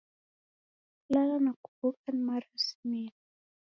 Kulala 1.01 1.35
na 1.43 1.51
kuw'uka 1.63 2.07
ni 2.11 2.21
marasimio 2.27 3.13